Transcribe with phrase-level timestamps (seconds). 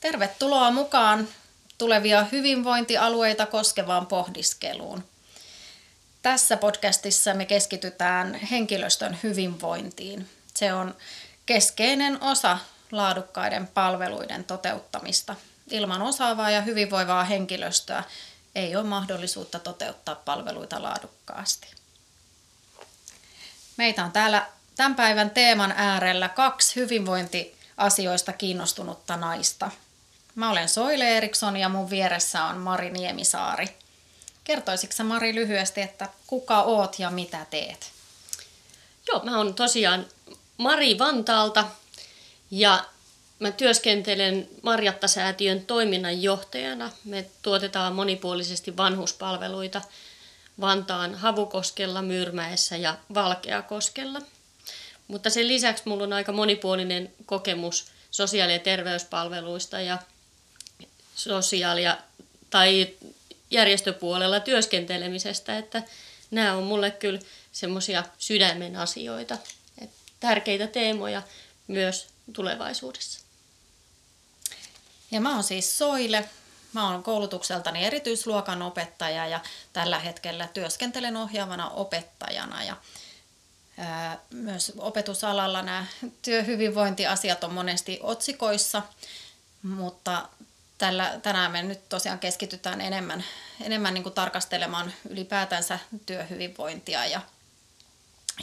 [0.00, 1.28] Tervetuloa mukaan
[1.78, 5.04] tulevia hyvinvointialueita koskevaan pohdiskeluun.
[6.22, 10.28] Tässä podcastissa me keskitytään henkilöstön hyvinvointiin.
[10.54, 10.94] Se on
[11.46, 12.58] keskeinen osa
[12.92, 15.34] laadukkaiden palveluiden toteuttamista.
[15.70, 18.04] Ilman osaavaa ja hyvinvoivaa henkilöstöä
[18.54, 21.66] ei ole mahdollisuutta toteuttaa palveluita laadukkaasti.
[23.76, 24.46] Meitä on täällä
[24.76, 29.70] tämän päivän teeman äärellä kaksi hyvinvointiasioista kiinnostunutta naista.
[30.38, 33.68] Mä olen Soile Eriksson ja mun vieressä on Mari Niemisaari.
[34.44, 37.90] Kertoisitko Mari lyhyesti, että kuka oot ja mitä teet?
[39.08, 40.06] Joo, mä oon tosiaan
[40.58, 41.64] Mari Vantaalta
[42.50, 42.84] ja
[43.38, 46.90] mä työskentelen Marjatta-säätiön toiminnanjohtajana.
[47.04, 49.82] Me tuotetaan monipuolisesti vanhuspalveluita
[50.60, 54.20] Vantaan Havukoskella, Myyrmäessä ja Valkeakoskella.
[55.08, 59.98] Mutta sen lisäksi mulla on aika monipuolinen kokemus sosiaali- ja terveyspalveluista ja
[61.18, 61.82] sosiaali-
[62.50, 62.88] tai
[63.50, 65.82] järjestöpuolella työskentelemisestä, että
[66.30, 67.20] nämä on mulle kyllä
[67.52, 69.38] semmoisia sydämen asioita,
[69.82, 71.22] että tärkeitä teemoja
[71.66, 73.20] myös tulevaisuudessa.
[75.10, 76.28] Ja mä oon siis Soile.
[76.72, 79.40] Mä oon koulutukseltani erityisluokan opettaja ja
[79.72, 82.64] tällä hetkellä työskentelen ohjaavana opettajana.
[82.64, 82.76] Ja
[83.78, 85.86] ää, myös opetusalalla nämä
[86.22, 88.82] työhyvinvointiasiat on monesti otsikoissa,
[89.62, 90.28] mutta
[90.78, 93.24] tällä, tänään me nyt tosiaan keskitytään enemmän,
[93.60, 97.20] enemmän niin kuin tarkastelemaan ylipäätänsä työhyvinvointia ja,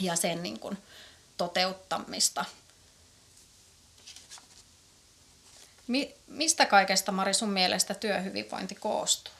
[0.00, 0.78] ja sen niin kuin
[1.36, 2.44] toteuttamista.
[5.86, 9.34] Mi, mistä kaikesta, Mari, sun mielestä työhyvinvointi koostuu?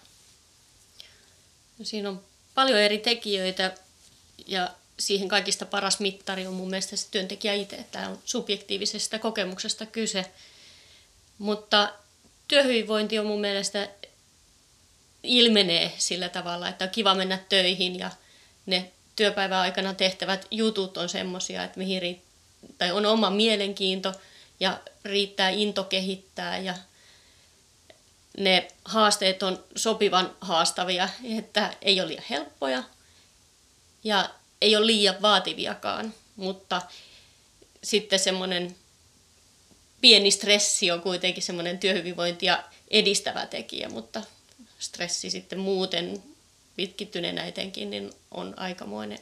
[1.79, 3.75] No, siinä on paljon eri tekijöitä
[4.47, 7.85] ja siihen kaikista paras mittari on mun mielestä se työntekijä itse.
[7.93, 10.33] Tämä on subjektiivisesta kokemuksesta kyse.
[11.39, 11.93] Mutta
[12.49, 13.89] työhyvinvointi on mun mielestä
[15.23, 18.11] ilmenee sillä tavalla, että on kiva mennä töihin ja
[18.67, 22.27] ne työpäivän aikana tehtävät jutut on semmoisia, että mihin riitt-
[22.79, 24.13] tai on oma mielenkiinto
[24.61, 26.75] ja riittää into kehittää ja
[28.39, 32.83] ne haasteet on sopivan haastavia, että ei ole liian helppoja
[34.05, 36.83] ja ei ole liian vaativiakaan, mutta
[37.85, 38.77] sitten semmoinen
[40.01, 44.23] pieni stressi on kuitenkin semmoinen työhyvinvointia edistävä tekijä, mutta
[44.79, 46.23] stressi sitten muuten
[46.77, 49.19] pitkittyneenä etenkin niin on aikamoinen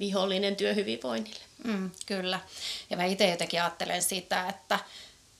[0.00, 1.40] vihollinen työhyvinvoinnille.
[1.64, 2.40] Mm, kyllä.
[2.90, 4.78] Ja mä itse jotenkin ajattelen sitä, että,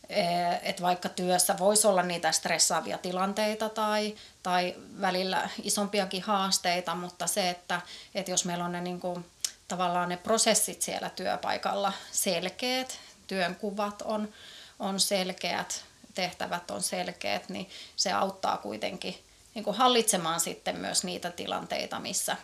[0.09, 0.23] e,
[0.63, 7.51] että vaikka työssä voisi olla niitä stressaavia tilanteita tai, tai välillä isompiakin haasteita, mutta se,
[7.51, 7.81] että,
[8.15, 9.25] että jos meillä on ne niin kuin,
[9.69, 12.99] tavallaan ne prosessit siellä työpaikalla selkeät,
[13.29, 14.33] työnkuvat on,
[14.79, 15.85] on selkeät,
[16.15, 19.25] tehtävät on selkeät, niin se auttaa kuitenkin
[19.55, 22.37] niin kuin hallitsemaan sitten myös niitä tilanteita, missä,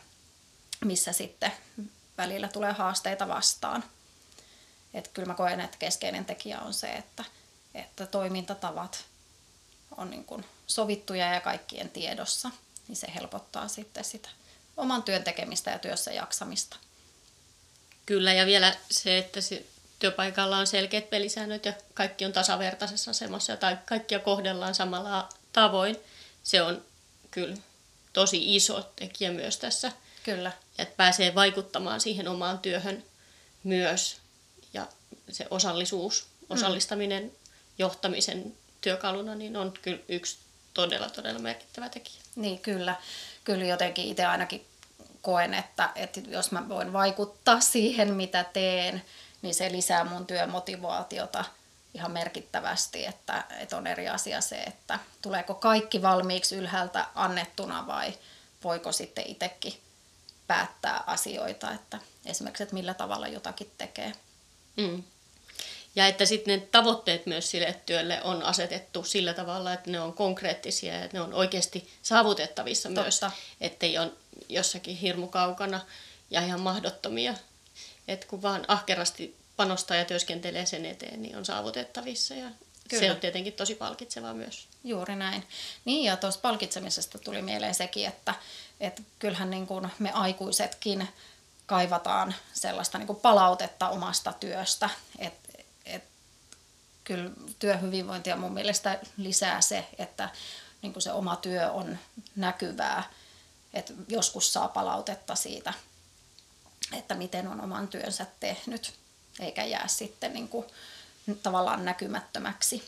[0.84, 1.52] missä sitten
[2.18, 3.84] välillä tulee haasteita vastaan.
[4.94, 7.24] Et kyllä mä koen, että keskeinen tekijä on se, että,
[7.74, 9.04] että toimintatavat
[9.96, 12.50] on niin kuin sovittuja ja kaikkien tiedossa,
[12.88, 14.28] niin se helpottaa sitten sitä
[14.76, 16.76] oman työn tekemistä ja työssä jaksamista.
[18.06, 19.40] Kyllä, ja vielä se, että
[19.98, 25.96] työpaikalla on selkeät pelisäännöt ja kaikki on tasavertaisessa asemassa tai kaikkia kohdellaan samalla tavoin.
[26.42, 26.82] Se on
[27.30, 27.56] kyllä
[28.12, 29.92] tosi iso tekijä myös tässä.
[30.22, 30.52] Kyllä.
[30.78, 33.04] Että pääsee vaikuttamaan siihen omaan työhön
[33.64, 34.16] myös.
[34.72, 34.86] Ja
[35.30, 36.46] se osallisuus, mm.
[36.48, 37.30] osallistaminen mm.
[37.78, 40.38] johtamisen työkaluna niin on kyllä yksi
[40.74, 42.20] todella, todella merkittävä tekijä.
[42.36, 42.96] Niin, kyllä.
[43.44, 44.66] Kyllä jotenkin itse ainakin
[45.22, 49.02] koen, että, että jos mä voin vaikuttaa siihen, mitä teen,
[49.44, 51.44] niin se lisää mun työmotivaatiota
[51.94, 58.14] ihan merkittävästi, että, että on eri asia se, että tuleeko kaikki valmiiksi ylhäältä annettuna vai
[58.64, 59.80] voiko sitten itsekin
[60.46, 64.12] päättää asioita, että esimerkiksi, että millä tavalla jotakin tekee.
[64.76, 65.02] Mm.
[65.96, 70.12] Ja että sitten ne tavoitteet myös sille työlle on asetettu sillä tavalla, että ne on
[70.12, 73.02] konkreettisia ja että ne on oikeasti saavutettavissa Totta.
[73.02, 73.20] myös,
[73.60, 74.12] ettei ole
[74.48, 75.80] jossakin hirmu kaukana
[76.30, 77.34] ja ihan mahdottomia.
[78.08, 82.50] Että kun vaan ahkerasti panostaa ja työskentelee sen eteen, niin on saavutettavissa ja
[82.88, 83.00] Kyllä.
[83.00, 84.68] se on tietenkin tosi palkitsevaa myös.
[84.84, 85.46] Juuri näin.
[85.84, 88.34] Niin ja tuossa palkitsemisesta tuli mieleen sekin, että,
[88.80, 91.08] että kyllähän niin kuin me aikuisetkin
[91.66, 94.90] kaivataan sellaista niin kuin palautetta omasta työstä.
[95.18, 95.48] että
[95.84, 96.04] et,
[97.04, 100.28] kyllä työhyvinvointia mun mielestä lisää se, että
[100.82, 101.98] niin kuin se oma työ on
[102.36, 103.10] näkyvää.
[103.74, 105.72] Että joskus saa palautetta siitä,
[106.94, 108.92] että miten on oman työnsä tehnyt
[109.40, 110.66] eikä jää sitten niin kuin,
[111.42, 112.82] tavallaan näkymättömäksi.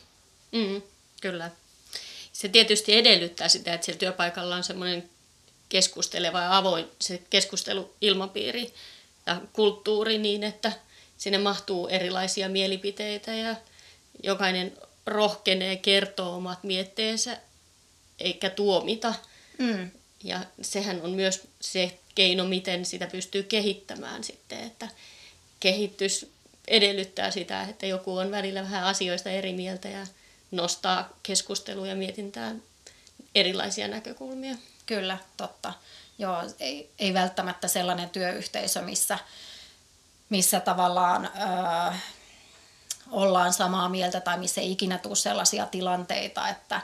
[0.51, 0.81] Mm.
[1.21, 1.51] Kyllä.
[2.33, 5.09] Se tietysti edellyttää sitä, että siellä työpaikalla on semmoinen
[5.69, 8.73] keskusteleva ja avoin se keskusteluilmapiiri
[9.25, 10.71] ja kulttuuri niin, että
[11.17, 13.55] sinne mahtuu erilaisia mielipiteitä ja
[14.23, 17.37] jokainen rohkenee kertoa omat mietteensä
[18.19, 19.13] eikä tuomita.
[19.57, 19.91] Mm.
[20.23, 24.87] Ja sehän on myös se keino, miten sitä pystyy kehittämään sitten, että
[25.59, 26.31] kehitys
[26.67, 30.07] edellyttää sitä, että joku on välillä vähän asioista eri mieltä ja
[30.51, 32.63] nostaa keskustelua ja mietintään
[33.35, 34.55] erilaisia näkökulmia.
[34.85, 35.73] Kyllä, totta.
[36.17, 39.19] Joo, ei, ei välttämättä sellainen työyhteisö, missä,
[40.29, 41.93] missä tavallaan ö,
[43.11, 46.81] ollaan samaa mieltä tai missä ei ikinä tule sellaisia tilanteita, että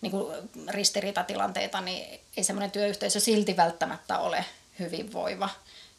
[0.00, 4.44] niin kuin ristiriitatilanteita, niin ei semmoinen työyhteisö silti välttämättä ole
[4.80, 5.48] hyvinvoiva.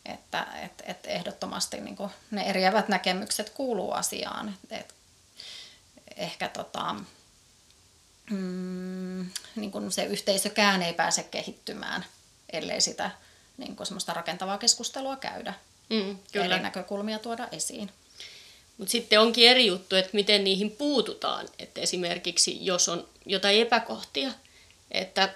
[0.05, 4.57] Että et, et ehdottomasti niin kuin ne eriävät näkemykset kuuluu asiaan.
[4.69, 4.95] Et
[6.15, 6.95] ehkä tota,
[8.31, 12.05] mm, niin kuin se yhteisökään ei pääse kehittymään,
[12.53, 13.11] ellei sitä
[13.57, 15.53] niin kuin semmoista rakentavaa keskustelua käydä.
[15.89, 16.55] Mm, kyllä.
[16.55, 17.91] Eri näkökulmia tuoda esiin.
[18.77, 21.47] Mutta sitten onkin eri juttu, että miten niihin puututaan.
[21.59, 24.31] Että esimerkiksi jos on jotain epäkohtia,
[24.91, 25.33] että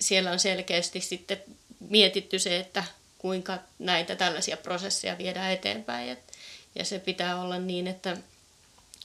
[0.00, 1.42] siellä on selkeästi sitten
[1.88, 2.84] mietitty se, että
[3.18, 6.08] kuinka näitä tällaisia prosesseja viedään eteenpäin.
[6.08, 6.32] Et,
[6.74, 8.16] ja se pitää olla niin, että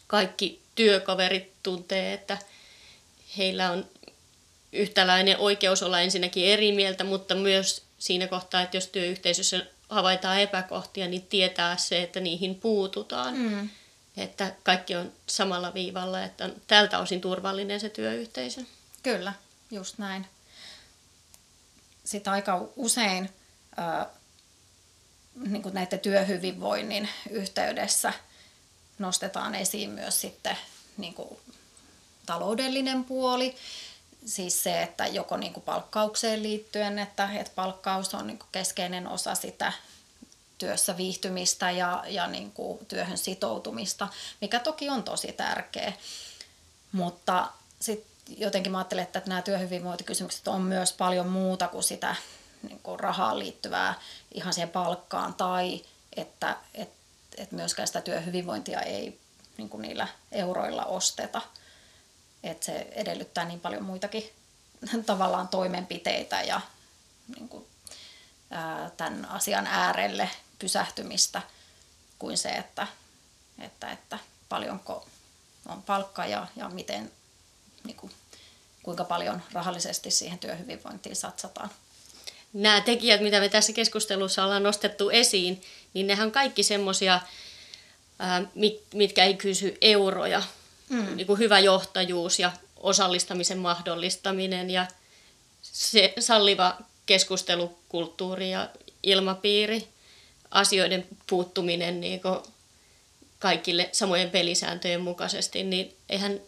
[0.07, 2.37] kaikki työkaverit tuntee, että
[3.37, 3.85] heillä on
[4.73, 11.07] yhtäläinen oikeus olla ensinnäkin eri mieltä, mutta myös siinä kohtaa, että jos työyhteisössä havaitaan epäkohtia,
[11.07, 13.37] niin tietää se, että niihin puututaan.
[13.37, 13.69] Mm.
[14.17, 18.61] Että kaikki on samalla viivalla, että on tältä osin turvallinen se työyhteisö.
[19.03, 19.33] Kyllä,
[19.71, 20.25] just näin.
[22.07, 23.29] Sitten aika usein
[23.79, 24.07] äh,
[25.35, 28.13] niin kuin näiden työhyvinvoinnin yhteydessä
[28.99, 30.57] nostetaan esiin myös sitten
[30.97, 31.39] niin kuin
[32.25, 33.55] taloudellinen puoli.
[34.25, 39.07] Siis se, että joko niin kuin palkkaukseen liittyen, että, että palkkaus on niin kuin keskeinen
[39.07, 39.73] osa sitä
[40.57, 44.07] työssä viihtymistä ja, ja niin kuin työhön sitoutumista,
[44.41, 45.93] mikä toki on tosi tärkeä.
[46.91, 52.15] Mutta sitten jotenkin mä ajattelen, että nämä työhyvinvointikysymykset on myös paljon muuta kuin sitä
[52.63, 53.93] niin kuin rahaan liittyvää
[54.33, 55.81] ihan siihen palkkaan tai
[56.15, 56.89] että et,
[57.37, 59.19] et myöskään sitä työhyvinvointia ei
[59.57, 61.41] niin kuin niillä euroilla osteta.
[62.43, 64.29] Että se edellyttää niin paljon muitakin
[65.05, 66.61] tavallaan toimenpiteitä ja
[67.35, 67.67] niin kuin,
[68.51, 70.29] ää, tämän asian äärelle
[70.59, 71.41] pysähtymistä
[72.19, 72.87] kuin se, että,
[73.59, 74.19] että, että
[74.49, 75.07] paljonko
[75.67, 77.11] on palkka ja, ja miten,
[77.87, 78.11] niin kuin,
[78.83, 81.69] kuinka paljon rahallisesti siihen työhyvinvointiin satsataan.
[82.53, 85.61] Nämä tekijät, mitä me tässä keskustelussa ollaan nostettu esiin,
[85.93, 87.21] niin nehän on kaikki semmoisia,
[88.93, 90.43] mitkä ei kysy euroja.
[90.89, 91.15] Mm.
[91.15, 94.87] Niin kuin hyvä johtajuus ja osallistamisen mahdollistaminen ja
[95.61, 98.69] se salliva keskustelukulttuuri ja
[99.03, 99.87] ilmapiiri
[100.51, 102.21] asioiden puuttuminen niin
[103.39, 106.39] kaikille samojen pelisääntöjen mukaisesti, niin eihän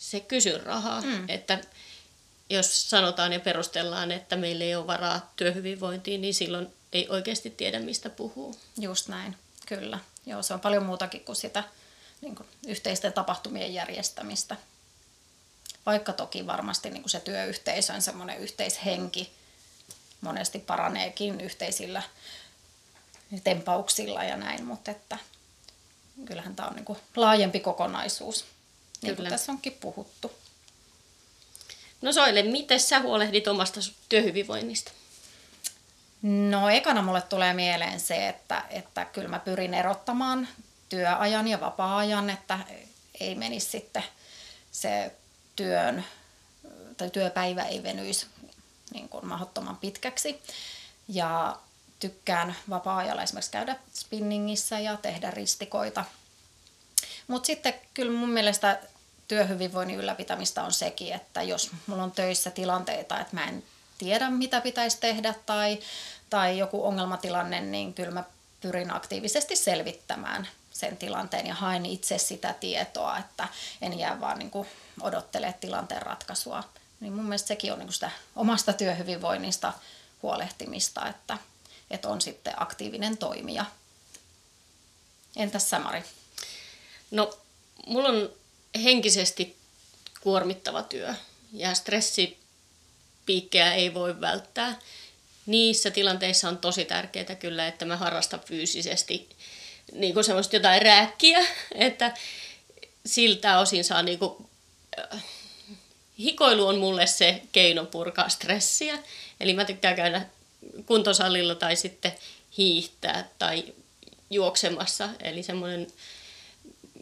[0.00, 1.00] se kysy rahaa.
[1.00, 1.28] Mm.
[1.28, 1.58] Että
[2.50, 7.80] jos sanotaan ja perustellaan, että meillä ei ole varaa työhyvinvointiin, niin silloin ei oikeasti tiedä,
[7.80, 8.58] mistä puhuu.
[8.78, 9.36] Just näin,
[9.66, 9.98] kyllä.
[10.26, 11.64] Joo, se on paljon muutakin kuin sitä
[12.20, 14.56] niin kuin yhteisten tapahtumien järjestämistä.
[15.86, 19.32] Vaikka toki varmasti niin kuin se työyhteisön semmoinen yhteishenki
[20.20, 22.02] monesti paraneekin yhteisillä
[23.44, 25.18] tempauksilla ja näin, mutta että
[26.24, 28.44] kyllähän tämä on niin kuin laajempi kokonaisuus,
[29.02, 30.32] niin kuin tässä onkin puhuttu.
[32.02, 34.92] No Soile, miten sä huolehdit omasta työhyvinvoinnista?
[36.22, 40.48] No ekana mulle tulee mieleen se, että, että kyllä mä pyrin erottamaan
[40.88, 42.58] työajan ja vapaa-ajan, että
[43.20, 44.04] ei menisi sitten
[44.72, 45.12] se
[45.56, 46.04] työn
[46.96, 48.26] tai työpäivä ei venyisi
[48.92, 50.42] niin kuin mahdottoman pitkäksi.
[51.08, 51.58] Ja
[52.00, 56.04] tykkään vapaa-ajalla esimerkiksi käydä spinningissä ja tehdä ristikoita.
[57.30, 58.78] Mutta sitten kyllä mun mielestä
[59.28, 63.62] työhyvinvoinnin ylläpitämistä on sekin, että jos mulla on töissä tilanteita, että mä en
[63.98, 65.78] tiedä mitä pitäisi tehdä tai,
[66.30, 68.24] tai joku ongelmatilanne, niin kyllä mä
[68.60, 73.48] pyrin aktiivisesti selvittämään sen tilanteen ja haen itse sitä tietoa, että
[73.82, 74.50] en jää vaan niin
[75.00, 76.64] odottele tilanteen ratkaisua.
[77.00, 79.72] Niin mun mielestä sekin on niin sitä omasta työhyvinvoinnista
[80.22, 81.38] huolehtimista, että,
[81.90, 83.64] että on sitten aktiivinen toimija.
[85.36, 86.04] Entäs Samari?
[87.10, 87.38] No,
[87.86, 88.30] mulla on
[88.82, 89.56] henkisesti
[90.20, 91.14] kuormittava työ
[91.52, 94.78] ja stressipiikkejä ei voi välttää.
[95.46, 99.28] Niissä tilanteissa on tosi tärkeää kyllä, että mä harrastan fyysisesti
[99.92, 102.14] niin kuin semmoista jotain rääkkiä, että
[103.06, 104.46] siltä osin saa niin kuin,
[105.14, 105.24] äh,
[106.18, 108.98] hikoilu on mulle se keino purkaa stressiä.
[109.40, 110.26] Eli mä tykkään käydä
[110.86, 112.12] kuntosalilla tai sitten
[112.58, 113.64] hiihtää tai
[114.30, 115.08] juoksemassa.
[115.22, 115.86] Eli semmoinen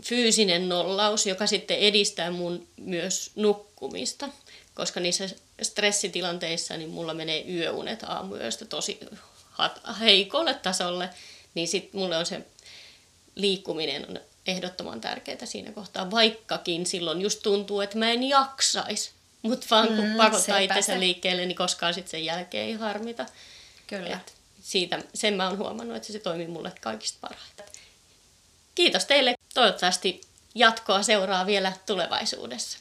[0.03, 4.29] fyysinen nollaus, joka sitten edistää mun myös nukkumista.
[4.75, 5.29] Koska niissä
[5.63, 9.01] stressitilanteissa niin mulla menee yöunet aamuyöstä tosi
[10.01, 11.11] heikolle tasolle,
[11.55, 12.47] niin sitten mulle on se
[13.35, 19.11] liikkuminen on ehdottoman tärkeää siinä kohtaa, vaikkakin silloin just tuntuu, että mä en jaksaisi.
[19.43, 23.27] Mutta vaan kun mm, pakottaa itsensä liikkeelle, niin koskaan sitten sen jälkeen ei harmita.
[23.87, 24.17] Kyllä.
[24.17, 27.67] Et siitä, sen mä oon huomannut, että se toimii mulle kaikista parhaiten.
[28.75, 29.38] Kiitos teille.
[29.59, 30.21] Toivottavasti
[30.55, 32.79] jatkoa seuraa vielä tulevaisuudessa.